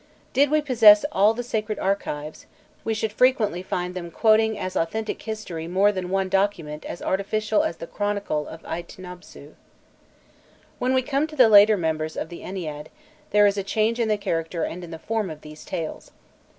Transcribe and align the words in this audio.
Did 0.33 0.49
we 0.49 0.61
possess 0.61 1.05
all 1.11 1.35
the 1.35 1.43
sacred 1.43 1.77
archives, 1.77 2.47
we 2.83 2.95
should 2.95 3.13
frequently 3.13 3.61
find 3.61 3.93
them 3.93 4.09
quoting 4.09 4.57
as 4.57 4.75
authentic 4.75 5.21
history 5.21 5.67
more 5.67 5.91
than 5.91 6.09
one 6.09 6.27
document 6.27 6.83
as 6.85 7.03
artificial 7.03 7.61
as 7.61 7.77
the 7.77 7.85
chronicle 7.85 8.47
of 8.47 8.63
Aît 8.63 8.95
nobsû. 8.97 9.53
When 10.79 10.95
we 10.95 11.03
come 11.03 11.27
to 11.27 11.35
the 11.35 11.49
later 11.49 11.77
members 11.77 12.17
of 12.17 12.29
the 12.29 12.41
Ennead, 12.41 12.87
there 13.29 13.45
is 13.45 13.59
a 13.59 13.63
change 13.63 13.99
in 13.99 14.07
the 14.07 14.17
character 14.17 14.63
and 14.63 14.83
in 14.83 14.89
the 14.89 14.97
form 14.97 15.29
of 15.29 15.41
these 15.41 15.63
tales. 15.63 16.09